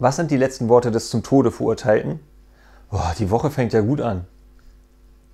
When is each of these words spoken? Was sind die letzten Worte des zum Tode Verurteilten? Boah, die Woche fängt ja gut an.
Was 0.00 0.14
sind 0.14 0.30
die 0.30 0.36
letzten 0.36 0.68
Worte 0.68 0.92
des 0.92 1.10
zum 1.10 1.24
Tode 1.24 1.50
Verurteilten? 1.50 2.20
Boah, 2.88 3.14
die 3.18 3.30
Woche 3.30 3.50
fängt 3.50 3.72
ja 3.72 3.80
gut 3.80 4.00
an. 4.00 4.26